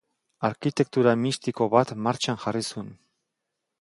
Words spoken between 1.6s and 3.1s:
bat martxan jarri zuen.